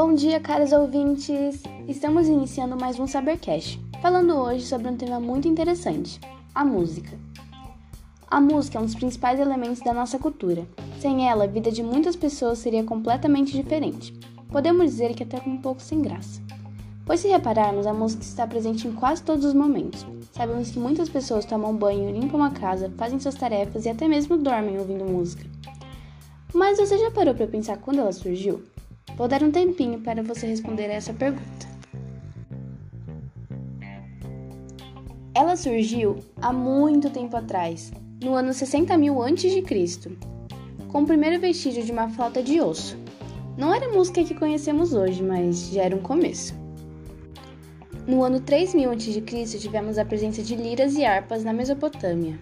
[0.00, 1.60] Bom dia, caros ouvintes!
[1.88, 6.20] Estamos iniciando mais um Sabercast, falando hoje sobre um tema muito interessante:
[6.54, 7.18] a música.
[8.30, 10.68] A música é um dos principais elementos da nossa cultura.
[11.00, 14.16] Sem ela, a vida de muitas pessoas seria completamente diferente.
[14.52, 16.40] Podemos dizer que até um pouco sem graça.
[17.04, 20.06] Pois, se repararmos, a música está presente em quase todos os momentos.
[20.30, 24.38] Sabemos que muitas pessoas tomam banho, limpam a casa, fazem suas tarefas e até mesmo
[24.38, 25.44] dormem ouvindo música.
[26.54, 28.62] Mas você já parou para pensar quando ela surgiu?
[29.16, 31.66] Vou dar um tempinho para você responder essa pergunta.
[35.34, 39.62] Ela surgiu há muito tempo atrás, no ano 60 mil a.C.,
[40.88, 42.96] com o primeiro vestígio de uma flauta de osso.
[43.56, 46.54] Não era a música que conhecemos hoje, mas já era um começo.
[48.06, 52.38] No ano 3000 a.C., tivemos a presença de liras e harpas na Mesopotâmia.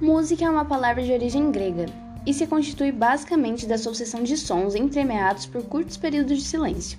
[0.00, 1.86] Música é uma palavra de origem grega
[2.26, 6.98] e se constitui basicamente da sucessão de sons entremeados por curtos períodos de silêncio,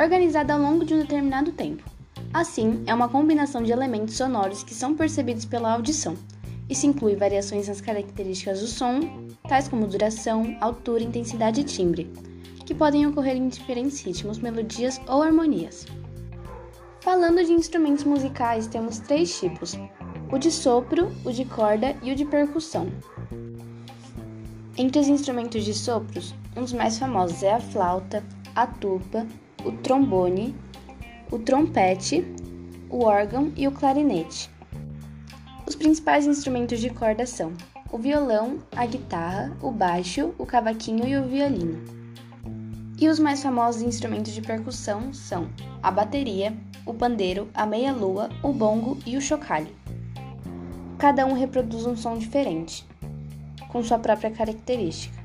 [0.00, 1.82] organizada ao longo de um determinado tempo.
[2.32, 6.16] Assim, é uma combinação de elementos sonoros que são percebidos pela audição.
[6.68, 9.00] Isso inclui variações nas características do som,
[9.48, 12.10] tais como duração, altura, intensidade e timbre,
[12.66, 15.86] que podem ocorrer em diferentes ritmos, melodias ou harmonias.
[17.00, 19.78] Falando de instrumentos musicais, temos três tipos:
[20.30, 22.88] o de sopro, o de corda e o de percussão.
[24.80, 28.22] Entre os instrumentos de sopros, um dos mais famosos é a flauta,
[28.54, 29.26] a tuba,
[29.64, 30.54] o trombone,
[31.32, 32.24] o trompete,
[32.88, 34.48] o órgão e o clarinete.
[35.66, 37.54] Os principais instrumentos de corda são
[37.90, 41.82] o violão, a guitarra, o baixo, o cavaquinho e o violino.
[43.00, 45.48] E os mais famosos instrumentos de percussão são
[45.82, 46.56] a bateria,
[46.86, 49.74] o pandeiro, a meia-lua, o bongo e o chocalho.
[50.98, 52.86] Cada um reproduz um som diferente,
[53.68, 55.16] com sua própria característica.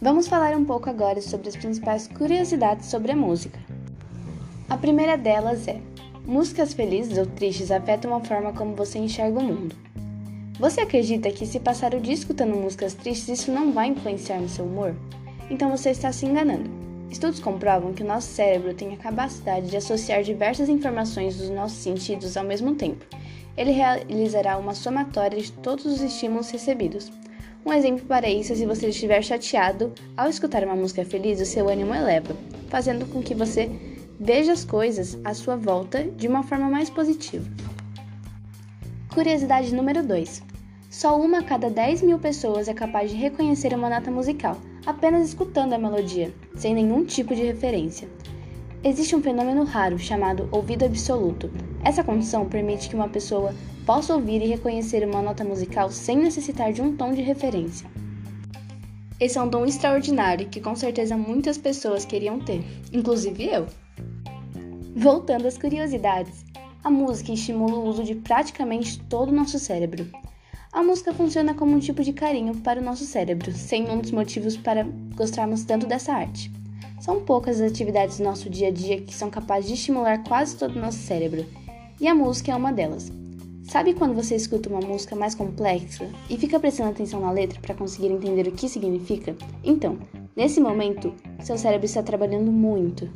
[0.00, 3.58] Vamos falar um pouco agora sobre as principais curiosidades sobre a música.
[4.68, 5.80] A primeira delas é:
[6.26, 9.76] músicas felizes ou tristes afetam a forma como você enxerga o mundo.
[10.58, 14.48] Você acredita que se passar o dia escutando músicas tristes isso não vai influenciar no
[14.48, 14.94] seu humor?
[15.48, 16.81] Então você está se enganando.
[17.12, 21.76] Estudos comprovam que o nosso cérebro tem a capacidade de associar diversas informações dos nossos
[21.76, 23.04] sentidos ao mesmo tempo.
[23.54, 27.12] Ele realizará uma somatória de todos os estímulos recebidos.
[27.66, 31.44] Um exemplo para isso é se você estiver chateado, ao escutar uma música feliz, o
[31.44, 32.34] seu ânimo eleva,
[32.70, 33.70] fazendo com que você
[34.18, 37.46] veja as coisas à sua volta de uma forma mais positiva.
[39.12, 40.42] Curiosidade número 2.
[40.88, 44.56] Só uma a cada 10 mil pessoas é capaz de reconhecer uma nota musical
[44.86, 48.08] apenas escutando a melodia, sem nenhum tipo de referência.
[48.84, 51.50] Existe um fenômeno raro chamado ouvido absoluto.
[51.84, 53.54] Essa condição permite que uma pessoa
[53.86, 57.88] possa ouvir e reconhecer uma nota musical sem necessitar de um tom de referência.
[59.20, 63.66] Esse é um dom extraordinário que com certeza muitas pessoas queriam ter, inclusive eu.
[64.96, 66.44] Voltando às curiosidades,
[66.82, 70.10] a música estimula o uso de praticamente todo o nosso cérebro.
[70.72, 74.10] A música funciona como um tipo de carinho para o nosso cérebro, sem um dos
[74.10, 76.50] motivos para gostarmos tanto dessa arte.
[76.98, 80.56] São poucas as atividades do nosso dia a dia que são capazes de estimular quase
[80.56, 81.44] todo o nosso cérebro,
[82.00, 83.12] e a música é uma delas.
[83.64, 87.74] Sabe quando você escuta uma música mais complexa e fica prestando atenção na letra para
[87.74, 89.36] conseguir entender o que significa?
[89.62, 89.98] Então,
[90.34, 93.10] nesse momento, seu cérebro está trabalhando muito.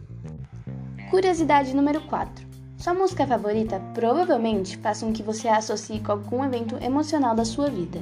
[1.09, 2.46] Curiosidade número 4.
[2.79, 7.45] Sua música favorita provavelmente faça com que você a associe com algum evento emocional da
[7.45, 8.01] sua vida.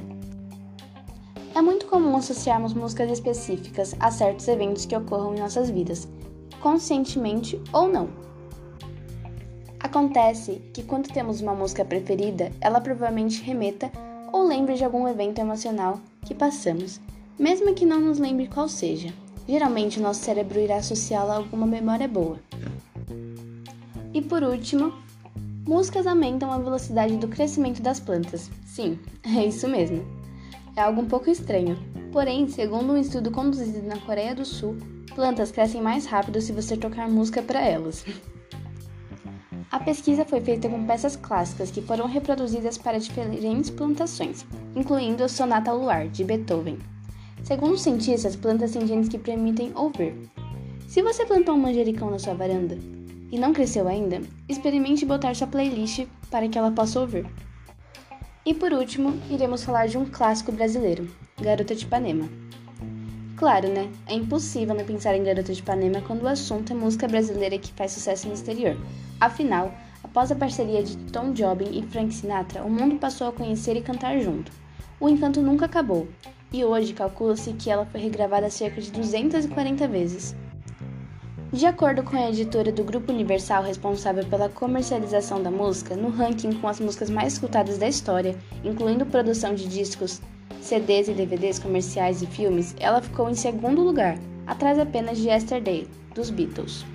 [1.55, 6.07] É muito comum associarmos músicas específicas a certos eventos que ocorram em nossas vidas,
[6.61, 8.09] conscientemente ou não.
[9.79, 13.89] Acontece que quando temos uma música preferida, ela provavelmente remeta
[14.33, 16.99] ou lembre de algum evento emocional que passamos,
[17.39, 19.13] mesmo que não nos lembre qual seja.
[19.47, 22.37] Geralmente, nosso cérebro irá associá-la a alguma memória boa.
[24.27, 24.91] Por último,
[25.67, 28.49] músicas aumentam a velocidade do crescimento das plantas.
[28.65, 30.03] Sim, é isso mesmo.
[30.75, 31.77] É algo um pouco estranho.
[32.11, 34.77] Porém, segundo um estudo conduzido na Coreia do Sul,
[35.13, 38.03] plantas crescem mais rápido se você tocar música para elas.
[39.71, 44.45] A pesquisa foi feita com peças clássicas que foram reproduzidas para diferentes plantações,
[44.75, 46.79] incluindo a Sonata ao Luar, de Beethoven.
[47.43, 50.15] Segundo os cientistas, plantas têm genes que permitem ouvir.
[50.87, 52.77] Se você plantou um manjericão na sua varanda,
[53.31, 57.25] e não cresceu ainda, experimente botar sua playlist para que ela possa ouvir.
[58.45, 61.09] E por último, iremos falar de um clássico brasileiro,
[61.41, 62.29] Garota de Ipanema.
[63.35, 63.89] Claro, né?
[64.07, 67.73] É impossível não pensar em Garota de Ipanema quando o assunto é música brasileira que
[67.73, 68.77] faz sucesso no exterior.
[69.19, 69.73] Afinal,
[70.03, 73.81] após a parceria de Tom Jobim e Frank Sinatra, o mundo passou a conhecer e
[73.81, 74.51] cantar junto.
[74.99, 76.07] O encanto nunca acabou,
[76.53, 80.35] e hoje calcula-se que ela foi regravada cerca de 240 vezes.
[81.55, 86.51] De acordo com a editora do Grupo Universal responsável pela comercialização da música, no ranking
[86.51, 90.21] com as músicas mais escutadas da história, incluindo produção de discos,
[90.59, 95.87] CDs e DVDs comerciais e filmes, ela ficou em segundo lugar, atrás apenas de Yesterday,
[96.13, 96.85] dos Beatles.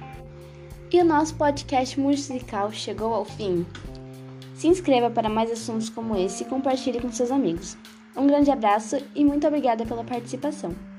[0.93, 3.65] E o nosso podcast musical chegou ao fim.
[4.55, 7.79] Se inscreva para mais assuntos como esse e compartilhe com seus amigos.
[8.15, 10.90] Um grande abraço e muito obrigada pela participação.